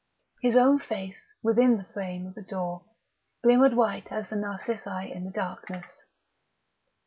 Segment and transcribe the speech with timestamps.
[0.41, 2.81] His own face, within the frame of the door,
[3.43, 5.85] glimmered white as the narcissi in the darkness....